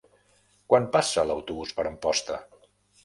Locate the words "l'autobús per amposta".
1.31-2.41